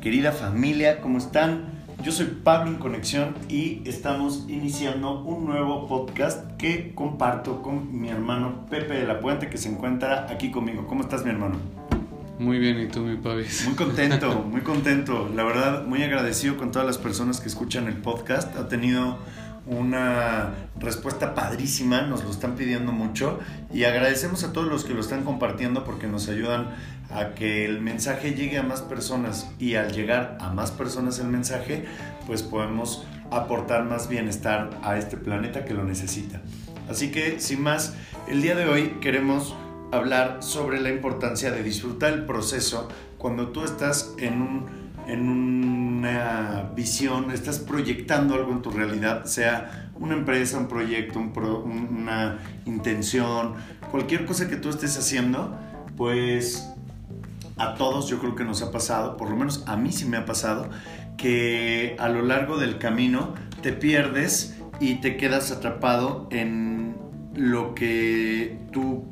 [0.00, 1.64] querida familia, ¿cómo están?
[2.02, 8.08] Yo soy Pablo en Conexión y estamos iniciando un nuevo podcast que comparto con mi
[8.08, 10.86] hermano Pepe de la Puente que se encuentra aquí conmigo.
[10.86, 11.56] ¿Cómo estás mi hermano?
[12.38, 13.66] Muy bien, ¿y tú, mi Pavis?
[13.66, 15.30] Muy contento, muy contento.
[15.34, 18.56] La verdad, muy agradecido con todas las personas que escuchan el podcast.
[18.56, 19.18] Ha tenido
[19.70, 23.38] una respuesta padrísima, nos lo están pidiendo mucho
[23.72, 26.74] y agradecemos a todos los que lo están compartiendo porque nos ayudan
[27.14, 31.28] a que el mensaje llegue a más personas y al llegar a más personas el
[31.28, 31.84] mensaje,
[32.26, 36.40] pues podemos aportar más bienestar a este planeta que lo necesita.
[36.88, 37.94] Así que, sin más,
[38.28, 39.54] el día de hoy queremos
[39.92, 47.30] hablar sobre la importancia de disfrutar el proceso cuando tú estás en un una visión,
[47.30, 53.54] estás proyectando algo en tu realidad, sea una empresa, un proyecto, una intención,
[53.90, 55.58] cualquier cosa que tú estés haciendo,
[55.98, 56.70] pues
[57.58, 60.16] a todos yo creo que nos ha pasado, por lo menos a mí sí me
[60.16, 60.70] ha pasado,
[61.18, 66.96] que a lo largo del camino te pierdes y te quedas atrapado en
[67.34, 69.04] lo que tú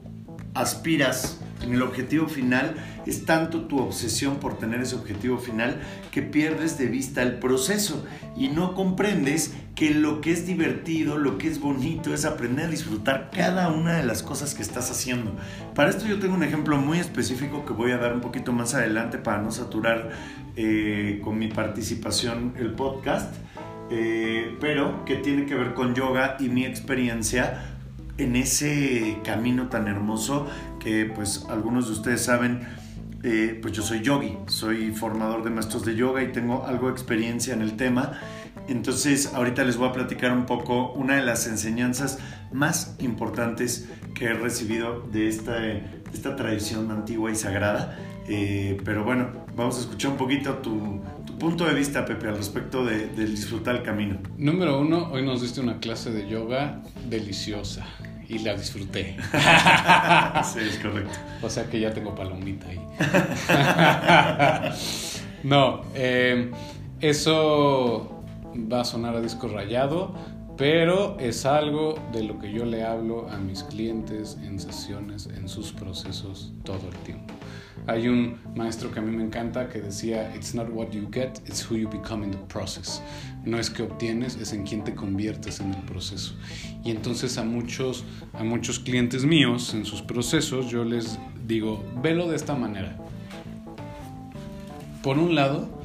[0.54, 2.76] aspiras en el objetivo final,
[3.08, 8.04] es tanto tu obsesión por tener ese objetivo final que pierdes de vista el proceso
[8.36, 12.68] y no comprendes que lo que es divertido, lo que es bonito es aprender a
[12.68, 15.36] disfrutar cada una de las cosas que estás haciendo.
[15.74, 18.74] Para esto yo tengo un ejemplo muy específico que voy a dar un poquito más
[18.74, 20.10] adelante para no saturar
[20.56, 23.34] eh, con mi participación el podcast,
[23.90, 27.76] eh, pero que tiene que ver con yoga y mi experiencia
[28.18, 30.46] en ese camino tan hermoso
[30.80, 32.66] que pues algunos de ustedes saben,
[33.22, 36.92] eh, pues yo soy yogi, soy formador de maestros de yoga y tengo algo de
[36.92, 38.20] experiencia en el tema.
[38.68, 42.18] Entonces ahorita les voy a platicar un poco una de las enseñanzas
[42.52, 45.58] más importantes que he recibido de esta,
[46.12, 47.98] esta tradición antigua y sagrada.
[48.28, 51.00] Eh, pero bueno, vamos a escuchar un poquito tu,
[51.38, 54.18] punto de vista, Pepe, al respecto de, del disfrutar el camino.
[54.36, 57.86] Número uno, hoy nos diste una clase de yoga deliciosa
[58.28, 59.16] y la disfruté.
[60.44, 61.18] sí, es correcto.
[61.42, 62.80] O sea que ya tengo palomita ahí.
[65.42, 66.50] no, eh,
[67.00, 68.22] eso
[68.54, 70.14] va a sonar a disco rayado,
[70.56, 75.48] pero es algo de lo que yo le hablo a mis clientes en sesiones, en
[75.48, 77.37] sus procesos todo el tiempo.
[77.86, 81.38] Hay un maestro que a mí me encanta que decía, It's not what you get,
[81.46, 83.00] it's who you become in the process.
[83.44, 86.34] No es que obtienes, es en quien te conviertes en el proceso.
[86.84, 92.28] Y entonces a muchos, a muchos clientes míos en sus procesos yo les digo, velo
[92.28, 92.96] de esta manera.
[95.02, 95.77] Por un lado,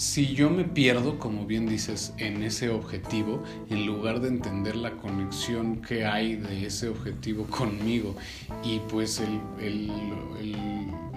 [0.00, 4.92] si yo me pierdo, como bien dices, en ese objetivo, en lugar de entender la
[4.92, 8.16] conexión que hay de ese objetivo conmigo
[8.64, 9.20] y pues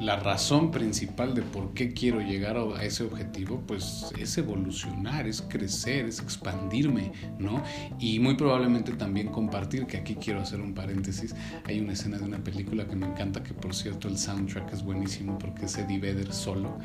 [0.04, 5.42] la razón principal de por qué quiero llegar a ese objetivo, pues es evolucionar, es
[5.42, 7.64] crecer, es expandirme, ¿no?
[8.00, 11.34] Y muy probablemente también compartir, que aquí quiero hacer un paréntesis,
[11.66, 14.84] hay una escena de una película que me encanta, que por cierto el soundtrack es
[14.84, 16.78] buenísimo porque es Eddie Vedder solo,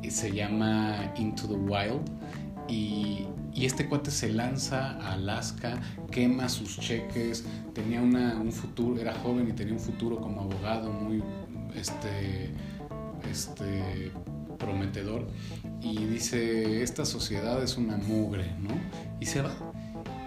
[0.00, 2.02] y se llama Into the Wild.
[2.68, 3.26] Y,
[3.56, 9.48] este cuate se lanza a Alaska, quema sus cheques, tenía una, un futuro, era joven
[9.48, 11.22] y tenía un futuro como abogado muy
[11.74, 12.50] este,
[13.30, 14.12] este,
[14.58, 15.26] prometedor.
[15.80, 18.74] Y dice, esta sociedad es una mugre, ¿no?
[19.20, 19.54] Y se va.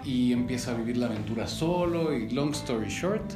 [0.04, 3.32] Y empieza a vivir la aventura solo y long story short,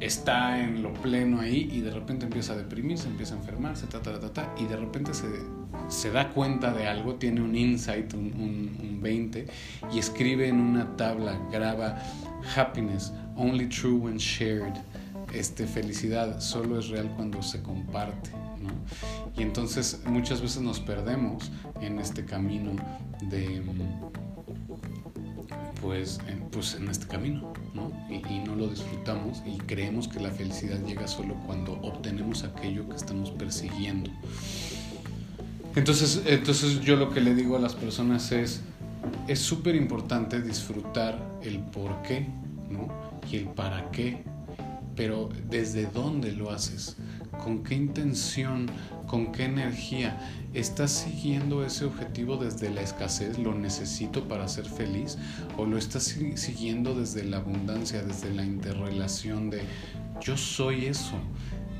[0.00, 4.00] está en lo pleno ahí y de repente empieza a deprimirse, empieza a enfermarse, ta,
[4.00, 5.26] ta, ta, ta, y de repente se,
[5.88, 8.32] se da cuenta de algo, tiene un insight, un,
[8.80, 9.46] un, 20,
[9.92, 11.98] y escribe en una tabla, graba
[12.56, 14.74] happiness, only true when shared.
[15.32, 18.30] Este, felicidad solo es real cuando se comparte,
[18.60, 18.70] ¿no?
[19.36, 21.50] Y entonces muchas veces nos perdemos
[21.80, 22.72] en este camino
[23.22, 23.62] de
[25.82, 27.92] pues en, pues en este camino, ¿no?
[28.10, 32.96] Y, no lo disfrutamos y creemos que la felicidad llega solo cuando obtenemos aquello que
[32.96, 34.10] estamos persiguiendo.
[35.76, 38.62] Entonces, entonces yo lo que le digo a las personas es,
[39.28, 42.26] es súper importante disfrutar el por qué,
[42.70, 42.88] ¿no?
[43.30, 44.24] Y el para qué,
[44.98, 46.96] pero desde dónde lo haces,
[47.44, 48.66] con qué intención,
[49.06, 50.18] con qué energía.
[50.54, 55.16] ¿Estás siguiendo ese objetivo desde la escasez, lo necesito para ser feliz?
[55.56, 56.02] ¿O lo estás
[56.34, 59.62] siguiendo desde la abundancia, desde la interrelación de
[60.20, 61.14] yo soy eso?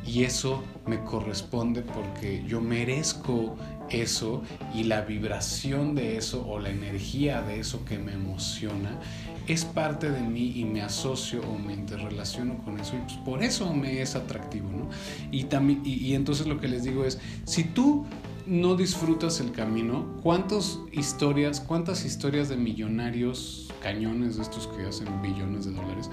[0.06, 3.56] Y eso me corresponde porque yo merezco
[3.90, 4.43] eso
[4.75, 8.99] y la vibración de eso o la energía de eso que me emociona
[9.46, 13.43] es parte de mí y me asocio o me interrelaciono con eso y pues por
[13.43, 14.88] eso me es atractivo, ¿no?
[15.31, 18.05] Y, también, y, entonces lo que les digo es, si tú
[18.46, 25.23] no disfrutas el camino, ¿cuántas historias, cuántas historias de millonarios cañones de estos que hacen
[25.23, 26.11] billones de dólares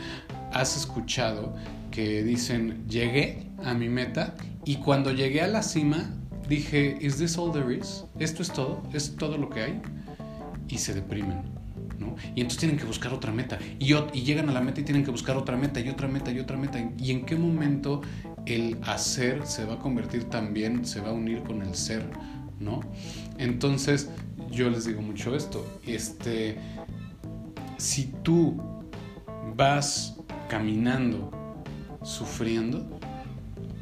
[0.54, 1.54] has escuchado
[1.92, 6.14] que dicen, llegué a mi meta y cuando llegué a la cima
[6.48, 8.06] dije, ¿is this all there is?
[8.20, 8.84] ¿Esto es todo?
[8.94, 9.82] ¿Es todo lo que hay?
[10.68, 11.44] Y se deprimen.
[12.00, 12.16] ¿no?
[12.36, 13.58] Y entonces tienen que buscar otra meta.
[13.80, 16.32] Y, y llegan a la meta y tienen que buscar otra meta y otra meta
[16.32, 16.80] y otra meta.
[16.98, 18.02] ¿Y en qué momento
[18.46, 22.06] el hacer se va a convertir también, se va a unir con el ser?
[22.60, 22.82] ¿no?
[23.38, 24.10] Entonces,
[24.52, 25.66] yo les digo mucho esto.
[25.86, 26.58] Este,
[27.78, 28.58] si tú
[29.56, 30.16] vas
[30.50, 31.32] caminando,
[32.04, 33.00] sufriendo,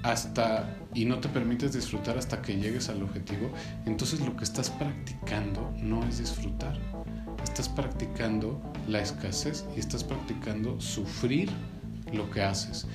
[0.03, 3.51] hasta y no te permites disfrutar hasta que llegues al objetivo,
[3.85, 6.77] entonces lo que estás practicando no es disfrutar.
[7.43, 11.49] Estás practicando la escasez y estás practicando sufrir
[12.11, 12.87] lo que haces.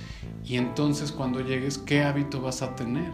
[0.45, 3.11] Y entonces cuando llegues, ¿qué hábito vas a tener?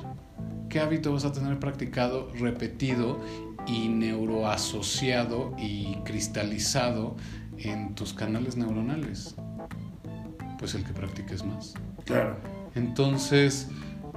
[0.68, 3.20] ¿Qué hábito vas a tener practicado, repetido
[3.66, 7.16] y neuroasociado y cristalizado
[7.58, 9.34] en tus canales neuronales?
[10.58, 11.74] Pues el que practiques más.
[12.04, 12.36] Claro.
[12.74, 13.68] Entonces,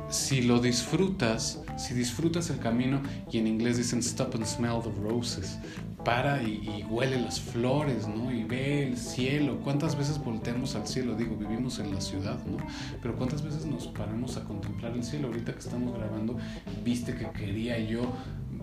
[0.09, 3.01] si lo disfrutas, si disfrutas el camino,
[3.31, 5.57] y en inglés dicen stop and smell the roses,
[6.03, 8.31] para y, huele las flores, ¿no?
[8.31, 9.59] Y ve el cielo.
[9.61, 11.15] ¿Cuántas veces volteamos al cielo?
[11.15, 12.57] Digo, vivimos en la ciudad, ¿no?
[13.01, 15.27] Pero ¿cuántas veces nos paramos a contemplar el cielo?
[15.27, 16.37] Ahorita que estamos grabando,
[16.85, 18.13] viste que quería yo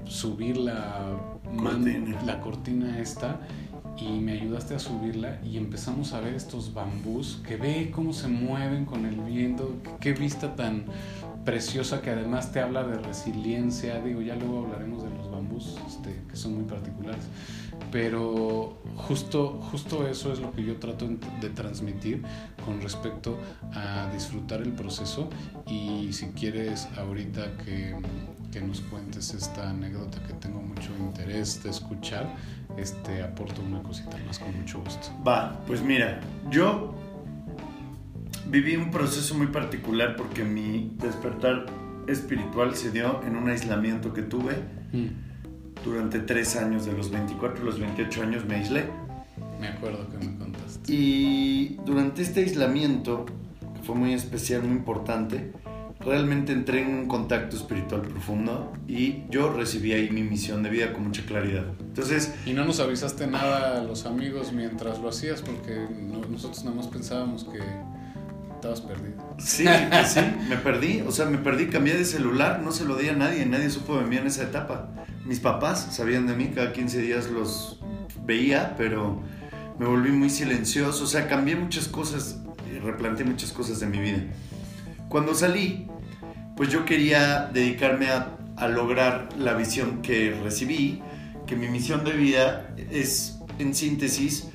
[0.07, 3.41] subir la cortina, la cortina esta
[3.99, 8.29] y me ayudaste a subirla y empezamos a ver estos bambús que ve cómo se
[8.29, 10.85] mueven con el viento, qué vista tan
[11.45, 16.23] preciosa que además te habla de resiliencia, digo, ya luego hablaremos de los bambús, este,
[16.29, 17.25] que son muy particulares,
[17.91, 21.09] pero justo, justo eso es lo que yo trato
[21.41, 22.23] de transmitir
[22.65, 23.39] con respecto
[23.73, 25.29] a disfrutar el proceso.
[25.67, 27.95] Y si quieres ahorita que,
[28.51, 32.35] que nos cuentes esta anécdota que tengo mucho interés de escuchar,
[32.77, 35.09] este, aporto una cosita más con mucho gusto.
[35.27, 36.21] Va, pues mira,
[36.51, 36.95] yo
[38.47, 41.67] viví un proceso muy particular porque mi despertar
[42.07, 44.55] espiritual se dio en un aislamiento que tuve.
[44.93, 45.25] Mm.
[45.85, 48.87] Durante tres años, de los 24 a los 28 años, me aislé.
[49.61, 50.93] Me acuerdo que me contaste.
[50.93, 55.53] Y durante este aislamiento, que fue muy especial, muy importante,
[56.01, 60.93] realmente entré en un contacto espiritual profundo y yo recibí ahí mi misión de vida
[60.93, 61.65] con mucha claridad.
[61.81, 62.35] Entonces...
[62.47, 65.87] Y no nos avisaste nada a los amigos mientras lo hacías porque
[66.31, 67.61] nosotros nada más pensábamos que
[68.65, 69.37] estabas perdido.
[69.39, 69.65] Sí,
[70.07, 71.03] sí, me perdí.
[71.03, 73.99] O sea, me perdí, cambié de celular, no se lo di a nadie, nadie supo
[73.99, 74.89] de mí en esa etapa.
[75.27, 77.81] Mis papás sabían de mí, cada 15 días los
[78.25, 79.23] veía, pero
[79.79, 81.05] me volví muy silencioso.
[81.05, 82.39] O sea, cambié muchas cosas,
[82.83, 84.23] replanteé muchas cosas de mi vida.
[85.09, 85.89] Cuando salí,
[86.57, 91.03] pues yo quería dedicarme a, a lograr la visión que recibí,
[91.47, 94.49] que mi misión de vida es, en síntesis,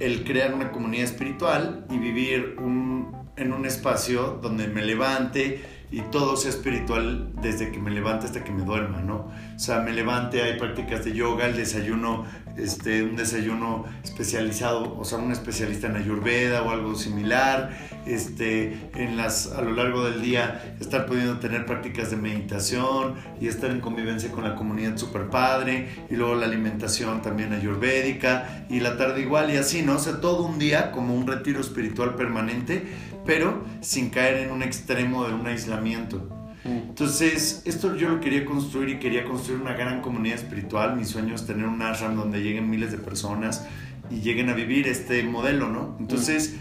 [0.00, 5.62] el crear una comunidad espiritual y vivir un, en un espacio donde me levante
[5.92, 9.30] y todo sea espiritual desde que me levante hasta que me duerma, ¿no?
[9.54, 12.24] O sea, me levante, hay prácticas de yoga, el desayuno,
[12.56, 17.76] este, un desayuno especializado, o sea, un especialista en ayurveda o algo similar,
[18.06, 23.48] este, en las, a lo largo del día estar pudiendo tener prácticas de meditación y
[23.48, 28.80] estar en convivencia con la comunidad super padre, y luego la alimentación también ayurvédica, y
[28.80, 29.96] la tarde igual, y así, ¿no?
[29.96, 34.62] O sea, todo un día como un retiro espiritual permanente pero sin caer en un
[34.62, 36.28] extremo de un aislamiento.
[36.64, 36.90] Mm.
[36.90, 40.96] Entonces, esto yo lo quería construir y quería construir una gran comunidad espiritual.
[40.96, 43.66] Mi sueño es tener un ashram donde lleguen miles de personas
[44.10, 45.96] y lleguen a vivir este modelo, ¿no?
[45.98, 46.56] Entonces,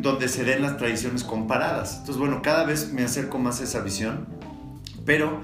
[0.00, 1.98] donde se den las tradiciones comparadas.
[1.98, 4.26] Entonces, bueno, cada vez me acerco más a esa visión,
[5.04, 5.40] pero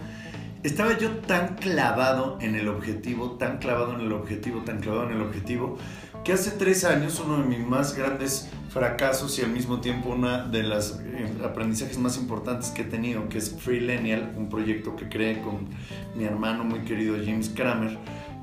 [0.63, 5.17] estaba yo tan clavado en el objetivo, tan clavado en el objetivo, tan clavado en
[5.17, 5.77] el objetivo,
[6.25, 10.47] que hace tres años uno de mis más grandes fracasos y al mismo tiempo una
[10.47, 15.09] de las eh, aprendizajes más importantes que he tenido, que es Freelenial, un proyecto que
[15.09, 15.69] creé con
[16.17, 17.97] mi hermano muy querido James Kramer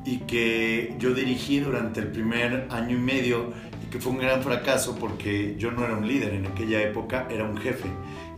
[0.06, 3.52] y que yo dirigí durante el primer año y medio
[3.84, 7.28] y que fue un gran fracaso porque yo no era un líder en aquella época,
[7.30, 7.90] era un jefe.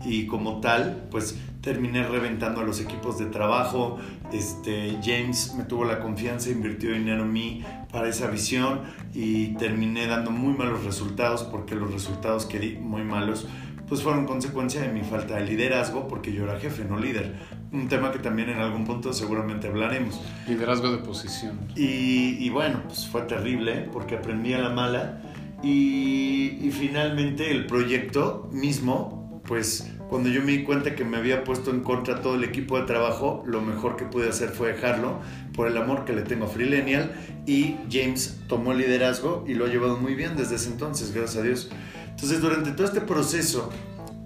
[0.04, 3.98] Y como tal, pues terminé reventando a los equipos de trabajo.
[4.34, 8.82] Este, James me tuvo la confianza, invirtió dinero en mí para esa visión
[9.14, 13.48] y terminé dando muy malos resultados porque los resultados que di muy malos
[13.88, 17.36] pues fueron consecuencia de mi falta de liderazgo porque yo era jefe, no líder.
[17.72, 20.20] Un tema que también en algún punto seguramente hablaremos.
[20.48, 21.60] Liderazgo de posición.
[21.76, 25.22] Y, y bueno, pues fue terrible porque aprendí a la mala
[25.62, 31.44] y, y finalmente el proyecto mismo pues cuando yo me di cuenta que me había
[31.44, 35.18] puesto en contra todo el equipo de trabajo, lo mejor que pude hacer fue dejarlo
[35.56, 37.16] por el amor que le tengo a Freelenial
[37.48, 41.42] y James tomó el liderazgo y lo ha llevado muy bien desde ese entonces, gracias
[41.42, 41.72] a Dios.
[42.12, 43.72] Entonces, durante todo este proceso,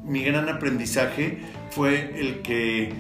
[0.03, 1.39] mi gran aprendizaje
[1.72, 2.91] fue el que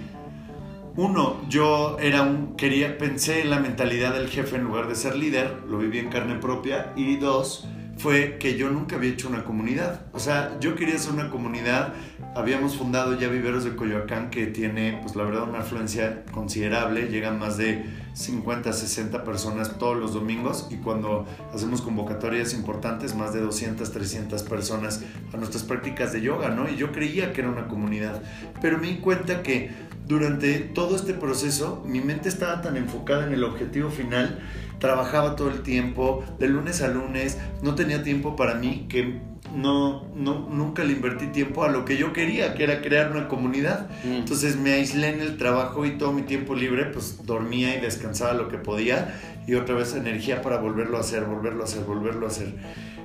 [0.95, 5.17] uno, yo era un quería pensé en la mentalidad del jefe en lugar de ser
[5.17, 7.67] líder, lo viví en carne propia y dos,
[7.97, 10.01] fue que yo nunca había hecho una comunidad.
[10.13, 11.93] O sea, yo quería hacer una comunidad.
[12.35, 17.07] Habíamos fundado ya Viveros de Coyoacán, que tiene, pues la verdad, una afluencia considerable.
[17.07, 20.67] Llegan más de 50, 60 personas todos los domingos.
[20.69, 25.01] Y cuando hacemos convocatorias importantes, más de 200, 300 personas
[25.33, 26.69] a nuestras prácticas de yoga, ¿no?
[26.69, 28.21] Y yo creía que era una comunidad.
[28.61, 29.71] Pero me di cuenta que
[30.07, 34.39] durante todo este proceso, mi mente estaba tan enfocada en el objetivo final
[34.79, 39.21] trabajaba todo el tiempo, de lunes a lunes, no tenía tiempo para mí, que
[39.55, 43.27] no, no, nunca le invertí tiempo a lo que yo quería, que era crear una
[43.27, 43.89] comunidad.
[44.03, 44.13] Mm.
[44.13, 48.33] Entonces me aislé en el trabajo y todo mi tiempo libre, pues dormía y descansaba
[48.33, 49.15] lo que podía
[49.47, 52.53] y otra vez energía para volverlo a hacer, volverlo a hacer, volverlo a hacer.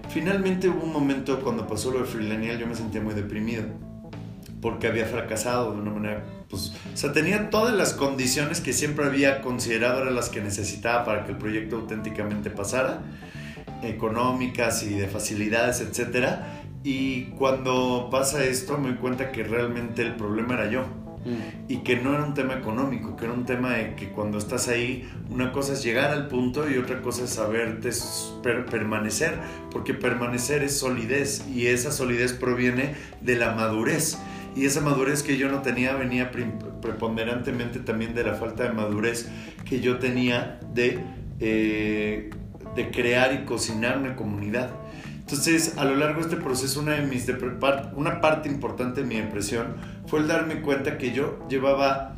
[0.08, 3.91] Finalmente hubo un momento cuando pasó lo de Freelanial, yo me sentía muy deprimido
[4.62, 9.04] porque había fracasado de una manera, pues, o sea, tenía todas las condiciones que siempre
[9.04, 13.02] había considerado eran las que necesitaba para que el proyecto auténticamente pasara,
[13.82, 16.62] económicas y de facilidades, etcétera.
[16.84, 20.82] Y cuando pasa esto me doy cuenta que realmente el problema era yo.
[21.24, 21.72] Mm.
[21.72, 24.68] Y que no era un tema económico, que era un tema de que cuando estás
[24.68, 27.90] ahí, una cosa es llegar al punto y otra cosa es saberte
[28.70, 29.38] permanecer,
[29.70, 34.18] porque permanecer es solidez y esa solidez proviene de la madurez
[34.54, 39.28] y esa madurez que yo no tenía venía preponderantemente también de la falta de madurez
[39.64, 40.98] que yo tenía de,
[41.40, 42.30] eh,
[42.74, 44.70] de crear y cocinar una comunidad.
[45.20, 47.26] Entonces, a lo largo de este proceso, una, de mis
[47.94, 52.16] una parte importante de mi depresión fue el darme cuenta que yo llevaba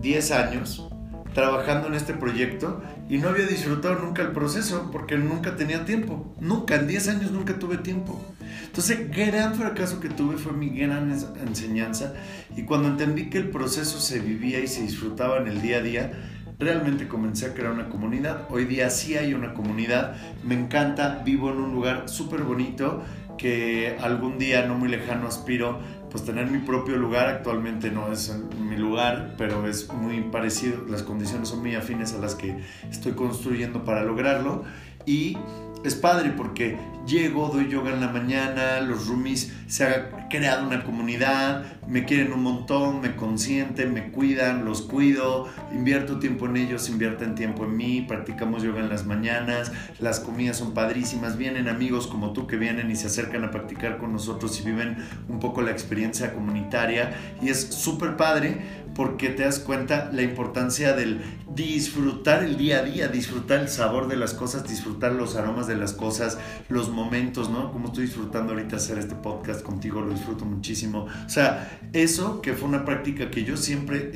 [0.00, 0.88] 10 años
[1.34, 6.34] trabajando en este proyecto y no había disfrutado nunca el proceso porque nunca tenía tiempo.
[6.40, 8.20] Nunca, en 10 años nunca tuve tiempo.
[8.64, 11.10] Entonces, gran fracaso que tuve fue mi gran
[11.46, 12.14] enseñanza
[12.56, 15.82] y cuando entendí que el proceso se vivía y se disfrutaba en el día a
[15.82, 16.12] día,
[16.58, 18.46] realmente comencé a crear una comunidad.
[18.50, 23.02] Hoy día sí hay una comunidad, me encanta, vivo en un lugar súper bonito
[23.36, 25.80] que algún día no muy lejano aspiro
[26.16, 27.28] pues tener mi propio lugar.
[27.28, 30.86] Actualmente no es mi lugar pero es muy parecido.
[30.88, 32.56] Las condiciones son muy afines a las que
[32.90, 34.64] estoy construyendo para lograrlo.
[35.04, 35.36] Y
[35.84, 40.84] es padre porque llego, doy yoga en la mañana, los roomies se ha creado una
[40.84, 46.88] comunidad, me quieren un montón, me consienten, me cuidan, los cuido, invierto tiempo en ellos,
[46.88, 52.06] invierten tiempo en mí, practicamos yoga en las mañanas, las comidas son padrísimas, vienen amigos
[52.06, 54.96] como tú que vienen y se acercan a practicar con nosotros y viven
[55.28, 60.94] un poco la experiencia comunitaria y es súper padre porque te das cuenta la importancia
[60.94, 61.20] del
[61.54, 65.76] disfrutar el día a día, disfrutar el sabor de las cosas, disfrutar los aromas de
[65.76, 66.38] las cosas,
[66.70, 67.72] los momentos, ¿no?
[67.72, 71.06] Como estoy disfrutando ahorita hacer este podcast contigo, lo disfruto muchísimo.
[71.26, 74.12] O sea, eso que fue una práctica que yo siempre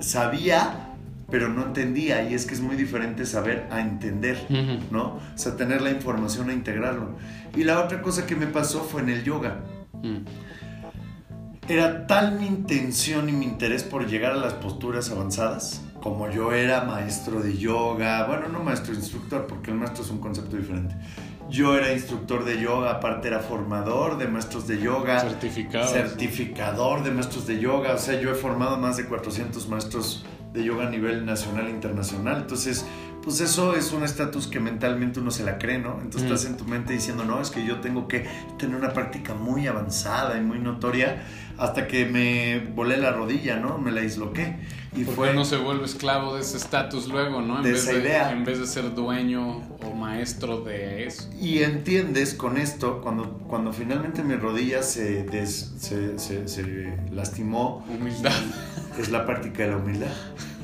[0.00, 0.90] sabía,
[1.30, 4.38] pero no entendía y es que es muy diferente saber a entender,
[4.90, 5.14] ¿no?
[5.14, 7.16] O sea, tener la información a integrarlo.
[7.56, 9.60] Y la otra cosa que me pasó fue en el yoga.
[10.02, 10.24] Mm.
[11.68, 16.52] Era tal mi intención y mi interés por llegar a las posturas avanzadas, como yo
[16.52, 20.96] era maestro de yoga, bueno, no maestro, instructor, porque el maestro es un concepto diferente.
[21.48, 25.20] Yo era instructor de yoga, aparte era formador de maestros de yoga.
[25.20, 25.86] Certificado.
[25.86, 27.94] Certificador de maestros de yoga.
[27.94, 31.70] O sea, yo he formado más de 400 maestros de yoga a nivel nacional e
[31.70, 32.38] internacional.
[32.38, 32.86] Entonces,
[33.22, 36.00] pues eso es un estatus que mentalmente uno se la cree, ¿no?
[36.02, 38.26] Entonces estás en tu mente diciendo, no, es que yo tengo que
[38.58, 41.24] tener una práctica muy avanzada y muy notoria
[41.56, 43.78] hasta que me volé la rodilla, ¿no?
[43.78, 44.56] Me la disloqué.
[44.96, 45.30] Y fue...
[45.30, 47.58] uno se vuelve esclavo de ese estatus luego, ¿no?
[47.58, 48.32] En de esa idea.
[48.32, 51.30] En vez de ser dueño o maestro de eso.
[51.40, 57.84] Y entiendes con esto, cuando, cuando finalmente mi rodilla se, se, se, se lastimó.
[57.88, 58.32] Humildad.
[58.98, 60.12] Es la práctica de la humildad.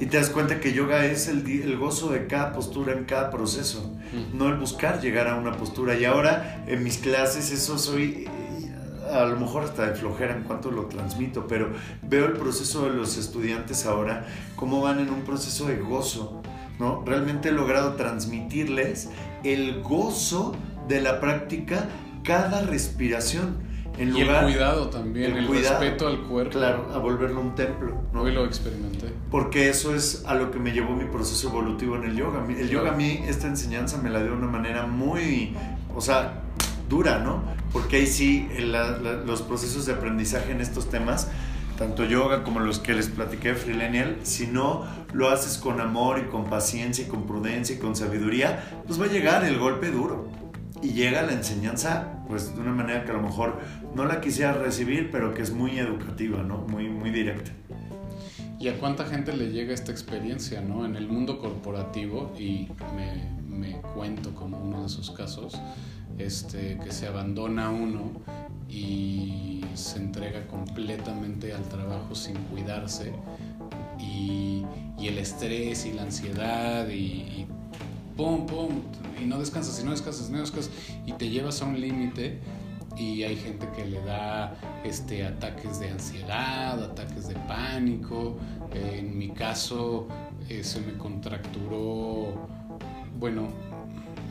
[0.01, 3.31] Y te das cuenta que yoga es el, el gozo de cada postura en cada
[3.31, 3.93] proceso,
[4.33, 5.97] no el buscar llegar a una postura.
[5.97, 8.29] Y ahora en mis clases eso soy
[9.13, 12.95] a lo mejor hasta de flojera en cuanto lo transmito, pero veo el proceso de
[12.95, 16.43] los estudiantes ahora, cómo van en un proceso de gozo,
[16.79, 17.03] ¿no?
[17.05, 19.09] Realmente he logrado transmitirles
[19.45, 20.55] el gozo
[20.89, 21.89] de la práctica
[22.23, 23.68] cada respiración.
[23.99, 26.53] En y el cuidado también, el, respeto al cuerpo.
[26.53, 28.01] Claro, a volverlo un templo.
[28.13, 28.23] ¿no?
[28.23, 29.13] Hoy lo experimenté.
[29.31, 32.45] Porque eso es a lo que me llevó mi proceso evolutivo en el yoga.
[32.49, 35.55] El yoga a mí, esta enseñanza me la dio de una manera muy,
[35.95, 36.43] o sea,
[36.89, 37.43] dura, ¿no?
[37.73, 38.49] Porque ahí sí
[39.27, 41.29] los procesos de aprendizaje en estos temas
[41.79, 46.29] tanto yoga como los que les platiqué Freelenial, si no lo haces con amor y
[46.29, 50.29] con paciencia y con prudencia y con sabiduría, pues va a llegar el golpe duro.
[50.83, 53.59] Y llega la enseñanza, pues de una manera que a lo mejor
[53.95, 56.59] no la quisiera recibir, pero que es muy educativa, ¿no?
[56.59, 57.51] Muy, muy directa.
[58.61, 60.85] ¿Y a cuánta gente le llega esta experiencia, ¿no?
[60.85, 65.61] En el mundo corporativo, y me, me cuento como uno de esos casos,
[66.19, 68.13] este, que se abandona uno
[68.69, 73.13] y se entrega completamente al trabajo sin cuidarse
[73.99, 74.65] y,
[74.99, 77.47] y el estrés y la ansiedad y, y,
[78.19, 78.83] pum, pum,
[79.23, 80.73] y no descansas y no descansas, no descansas
[81.07, 82.41] y te llevas a un límite
[82.97, 88.37] y hay gente que le da este, ataques de ansiedad, ataques de pánico.
[88.73, 90.09] En mi caso
[90.49, 92.35] eh, se me contracturó,
[93.21, 93.51] bueno,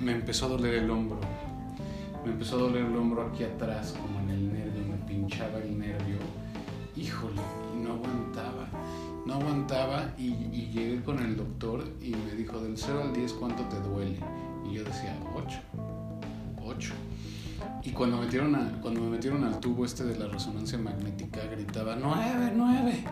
[0.02, 1.22] me empezó a doler el hombro.
[2.26, 5.77] Me empezó a doler el hombro aquí atrás, como en el nervio, me pinchaba el
[9.38, 13.64] aguantaba y, y llegué con el doctor y me dijo del 0 al 10 cuánto
[13.64, 14.20] te duele.
[14.70, 15.60] Y yo decía 8.
[16.64, 16.94] 8.
[17.84, 21.96] Y cuando, metieron a, cuando me metieron al tubo este de la resonancia magnética, gritaba
[21.96, 23.04] 9, 9.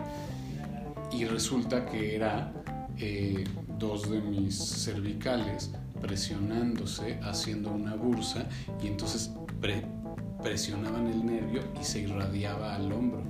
[1.12, 2.52] Y resulta que era
[2.98, 3.44] eh,
[3.78, 8.46] dos de mis cervicales presionándose, haciendo una bursa,
[8.82, 9.86] y entonces pre
[10.42, 13.22] presionaban el nervio y se irradiaba al hombro.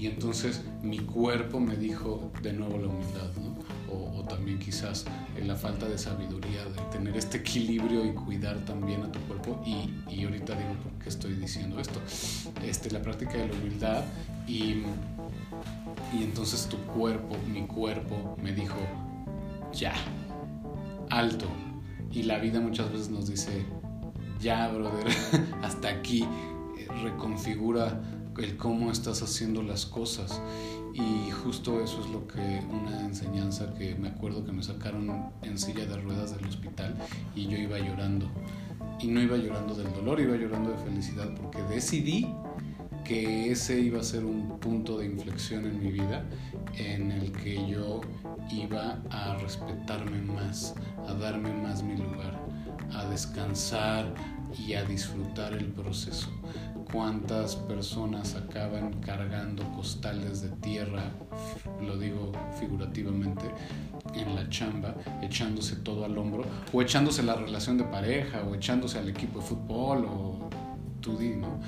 [0.00, 3.54] Y entonces mi cuerpo me dijo de nuevo la humildad, ¿no?
[3.92, 5.04] o, también quizás
[5.36, 9.60] en la falta de sabiduría de tener este equilibrio y cuidar también a tu cuerpo.
[9.66, 12.00] Y, y ahorita digo, ¿por qué estoy diciendo esto?
[12.64, 14.04] Este, la práctica de la humildad
[14.46, 14.84] y,
[16.14, 18.78] y entonces tu cuerpo, mi cuerpo me dijo,
[19.74, 19.92] ya,
[21.10, 21.46] alto.
[22.10, 23.66] Y la vida muchas veces nos dice,
[24.40, 25.08] ya, brother,
[25.62, 26.24] hasta aquí,
[27.02, 28.00] reconfigura
[28.38, 30.40] el cómo estás haciendo las cosas.
[30.94, 35.58] Y justo eso es lo que una enseñanza que me acuerdo que me sacaron en
[35.58, 36.96] silla de ruedas del hospital
[37.34, 38.28] y yo iba llorando.
[38.98, 42.26] Y no iba llorando del dolor, iba llorando de felicidad porque decidí
[43.04, 46.24] que ese iba a ser un punto de inflexión en mi vida
[46.76, 48.00] en el que yo
[48.52, 50.74] iba a respetarme más,
[51.08, 52.40] a darme más mi lugar,
[52.92, 54.12] a descansar
[54.58, 56.28] y a disfrutar el proceso
[56.92, 61.04] cuántas personas acaban cargando costales de tierra,
[61.80, 63.44] lo digo figurativamente,
[64.14, 68.98] en la chamba, echándose todo al hombro, o echándose la relación de pareja, o echándose
[68.98, 70.50] al equipo de fútbol, o
[71.00, 71.60] tú di, ¿no?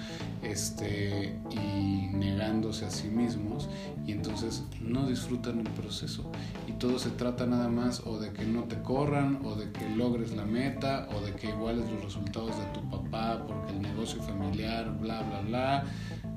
[0.43, 3.69] Este, y negándose a sí mismos,
[4.07, 6.31] y entonces no disfrutan el proceso.
[6.67, 9.89] Y todo se trata nada más o de que no te corran, o de que
[9.91, 14.23] logres la meta, o de que iguales los resultados de tu papá, porque el negocio
[14.23, 15.85] familiar, bla, bla, bla,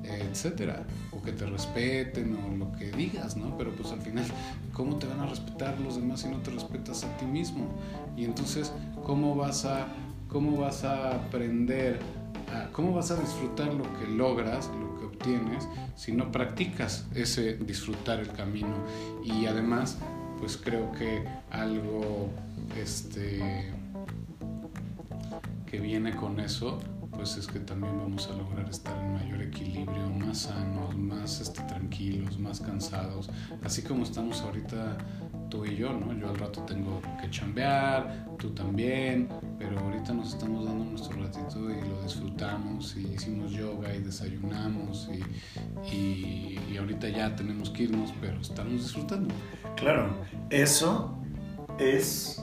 [0.04, 0.84] etcétera.
[1.12, 3.56] O que te respeten, o lo que digas, ¿no?
[3.56, 4.24] Pero pues al final,
[4.72, 7.66] ¿cómo te van a respetar los demás si no te respetas a ti mismo?
[8.16, 8.72] Y entonces,
[9.04, 9.88] ¿cómo vas a,
[10.28, 11.98] cómo vas a aprender?
[12.72, 18.20] ¿Cómo vas a disfrutar lo que logras, lo que obtienes, si no practicas ese disfrutar
[18.20, 18.76] el camino?
[19.24, 19.98] Y además,
[20.38, 22.28] pues creo que algo
[22.76, 23.72] este,
[25.66, 26.78] que viene con eso,
[27.12, 31.62] pues es que también vamos a lograr estar en mayor equilibrio, más sanos, más este,
[31.62, 33.30] tranquilos, más cansados,
[33.64, 34.98] así como estamos ahorita
[35.48, 36.12] tú y yo, ¿no?
[36.12, 39.28] Yo al rato tengo que chambear, tú también,
[39.58, 45.08] pero ahorita nos estamos dando nuestro ratito y lo disfrutamos y hicimos yoga y desayunamos
[45.12, 49.34] y, y, y ahorita ya tenemos que irnos, pero estamos disfrutando.
[49.76, 50.14] Claro,
[50.50, 51.18] eso
[51.78, 52.42] es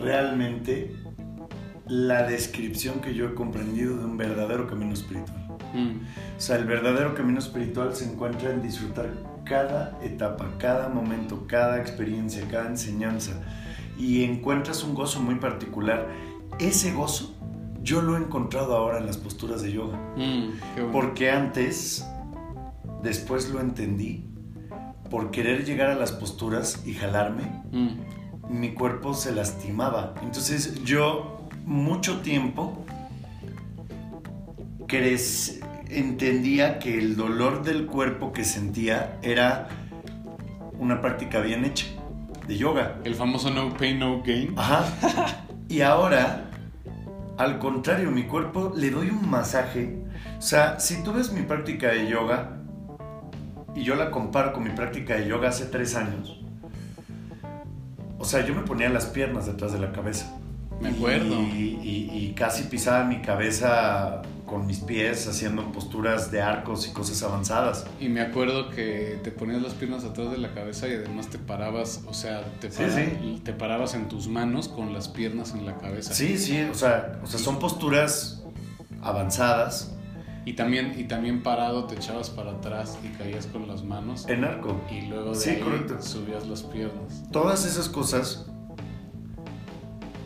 [0.00, 0.94] realmente
[1.86, 5.38] la descripción que yo he comprendido de un verdadero camino espiritual.
[5.74, 6.00] Mm.
[6.36, 9.10] O sea, el verdadero camino espiritual se encuentra en disfrutar
[9.52, 13.32] cada etapa, cada momento, cada experiencia, cada enseñanza
[13.98, 16.08] y encuentras un gozo muy particular.
[16.58, 17.34] Ese gozo
[17.82, 19.98] yo lo he encontrado ahora en las posturas de yoga.
[20.16, 20.90] Mm, bueno.
[20.90, 22.02] Porque antes,
[23.02, 24.24] después lo entendí,
[25.10, 28.58] por querer llegar a las posturas y jalarme, mm.
[28.58, 30.14] mi cuerpo se lastimaba.
[30.22, 32.86] Entonces yo mucho tiempo
[34.88, 35.60] crecí
[35.98, 39.68] entendía que el dolor del cuerpo que sentía era
[40.78, 41.86] una práctica bien hecha
[42.46, 42.98] de yoga.
[43.04, 44.54] El famoso no pain, no gain.
[44.56, 44.84] Ajá.
[45.68, 46.50] Y ahora,
[47.38, 50.04] al contrario, mi cuerpo le doy un masaje.
[50.38, 52.58] O sea, si tú ves mi práctica de yoga
[53.74, 56.40] y yo la comparo con mi práctica de yoga hace tres años,
[58.18, 60.38] o sea, yo me ponía las piernas detrás de la cabeza.
[60.82, 61.40] Me acuerdo.
[61.40, 66.92] Y, y, y casi pisaba mi cabeza con mis pies haciendo posturas de arcos y
[66.92, 67.86] cosas avanzadas.
[68.00, 71.38] Y me acuerdo que te ponías las piernas atrás de la cabeza y además te
[71.38, 73.40] parabas, o sea, te, Sí, para- sí.
[73.44, 76.12] te parabas en tus manos con las piernas en la cabeza.
[76.12, 78.42] Sí, sí, o sea, o sea son posturas
[79.00, 79.88] avanzadas
[80.44, 84.28] Y también, y también parado te echabas para atrás y caías con las manos.
[84.28, 84.80] en arco.
[84.90, 86.02] Y luego de Sí, ahí correcto.
[86.02, 87.22] subías las piernas.
[87.30, 88.46] Todas esas cosas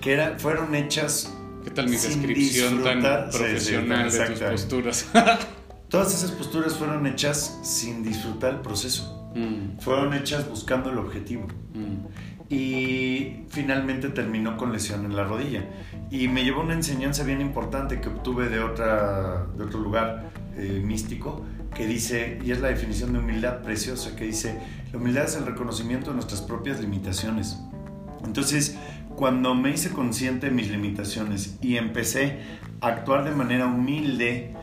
[0.00, 1.32] que era, fueron hechas,
[1.64, 3.32] ¿Qué tal mi Sin descripción tan disfrutar.
[3.32, 5.06] Sí, sí, profesional de tus posturas?
[5.88, 9.30] todas esas posturas fueron hechas sin disfrutar el proceso.
[9.34, 11.46] Mm, Fueron hechas buscando el objetivo.
[11.74, 12.06] mm.
[12.48, 15.64] y finalmente terminó con lesión en la rodilla.
[16.10, 20.80] Y me llevó una enseñanza bien importante que obtuve de, otra, de otro lugar eh,
[20.84, 24.58] místico, que dice, y es la definición de humildad preciosa, que dice,
[24.92, 27.58] la humildad es el reconocimiento de nuestras propias limitaciones.
[28.24, 28.76] Entonces,
[29.16, 32.38] cuando me hice consciente de mis limitaciones y empecé
[32.82, 34.54] a actuar de manera humilde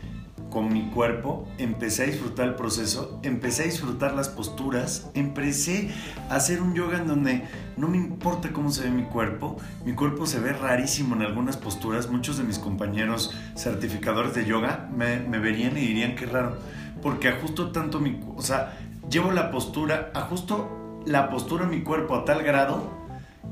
[0.52, 5.90] con mi cuerpo, empecé a disfrutar el proceso, empecé a disfrutar las posturas, empecé
[6.30, 7.44] a hacer un yoga en donde
[7.76, 11.58] no me importa cómo se ve mi cuerpo, mi cuerpo se ve rarísimo en algunas
[11.58, 16.58] posturas, muchos de mis compañeros certificadores de yoga me, verían y dirían que raro,
[17.02, 18.78] porque ajusto tanto mi, o sea,
[19.10, 23.03] llevo la postura, ajusto la postura en mi cuerpo a tal grado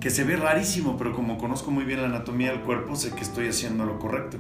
[0.02, 3.22] que se ve rarísimo, pero como conozco muy bien la anatomía del cuerpo, sé que
[3.22, 4.40] estoy haciendo lo correcto.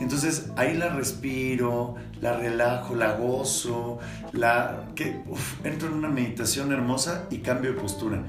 [0.00, 3.98] Entonces ahí la respiro, la relajo, la gozo,
[4.32, 8.24] la que uf, entro en una meditación hermosa y cambio de postura.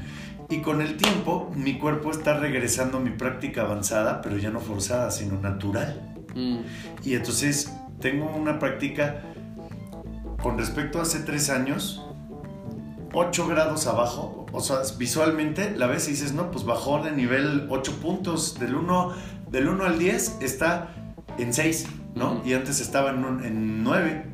[0.49, 4.59] Y con el tiempo mi cuerpo está regresando a mi práctica avanzada, pero ya no
[4.59, 6.13] forzada, sino natural.
[6.35, 6.57] Mm.
[7.05, 9.23] Y entonces tengo una práctica
[10.41, 12.02] con respecto a hace tres años,
[13.13, 14.45] 8 grados abajo.
[14.51, 18.59] O sea, visualmente la ves y dices, no, pues bajó de nivel 8 puntos.
[18.59, 19.11] Del 1,
[19.51, 20.89] del 1 al 10 está
[21.37, 22.41] en 6, ¿no?
[22.45, 24.25] Y antes estaba en, un- en 9.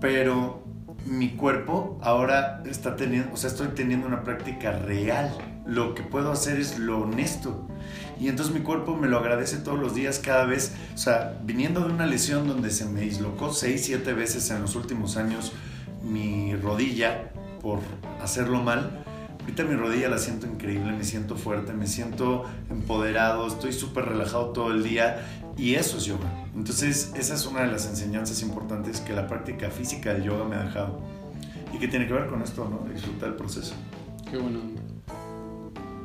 [0.00, 0.64] Pero
[1.06, 5.30] mi cuerpo ahora está teniendo, o sea, estoy teniendo una práctica real.
[5.66, 7.66] Lo que puedo hacer es lo honesto.
[8.20, 10.74] Y entonces mi cuerpo me lo agradece todos los días, cada vez.
[10.94, 14.74] O sea, viniendo de una lesión donde se me dislocó 6, 7 veces en los
[14.76, 15.52] últimos años
[16.02, 17.32] mi rodilla
[17.66, 17.80] por
[18.22, 19.02] hacerlo mal.
[19.40, 24.50] Ahorita mi rodilla la siento increíble, me siento fuerte, me siento empoderado, estoy súper relajado
[24.50, 25.26] todo el día
[25.56, 26.30] y eso es yoga.
[26.54, 30.54] Entonces esa es una de las enseñanzas importantes que la práctica física del yoga me
[30.54, 31.00] ha dejado
[31.72, 32.88] y que tiene que ver con esto, ¿no?
[32.88, 33.74] Disfrutar el proceso.
[34.30, 34.82] Qué buena onda.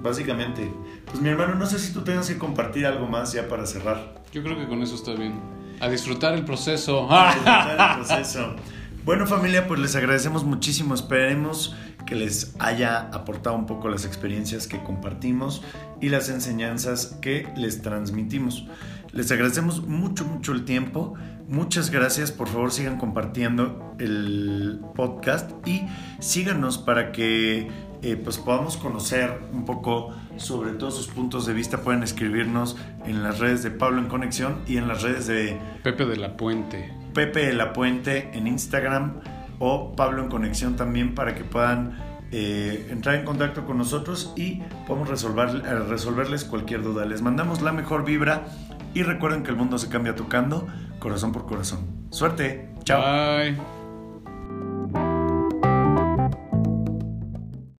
[0.02, 0.68] Básicamente,
[1.06, 4.16] pues mi hermano, no sé si tú tengas que compartir algo más ya para cerrar.
[4.32, 5.40] Yo creo que con eso está bien.
[5.80, 7.08] A disfrutar el proceso.
[7.08, 8.56] Disfrutar el proceso.
[9.04, 10.94] Bueno familia, pues les agradecemos muchísimo.
[10.94, 15.64] Esperemos que les haya aportado un poco las experiencias que compartimos
[16.00, 18.68] y las enseñanzas que les transmitimos.
[19.12, 21.16] Les agradecemos mucho, mucho el tiempo.
[21.48, 22.32] Muchas gracias.
[22.32, 25.82] Por favor, sigan compartiendo el podcast y
[26.20, 27.70] síganos para que
[28.04, 31.82] eh, pues podamos conocer un poco sobre todos sus puntos de vista.
[31.82, 36.06] Pueden escribirnos en las redes de Pablo en Conexión y en las redes de Pepe
[36.06, 37.01] de la Puente.
[37.14, 39.22] Pepe de la Puente en Instagram
[39.60, 42.00] o Pablo en Conexión también para que puedan
[42.32, 47.06] eh, entrar en contacto con nosotros y podamos resolver, eh, resolverles cualquier duda.
[47.06, 48.46] Les mandamos la mejor vibra
[48.94, 50.68] y recuerden que el mundo se cambia tocando
[51.00, 52.08] corazón por corazón.
[52.10, 53.81] Suerte, chao.